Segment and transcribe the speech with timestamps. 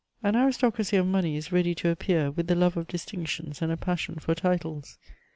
[0.23, 3.77] An aristocracy of money is ready to appear, ^th the love of distinctions and a
[3.77, 4.97] passion m titles.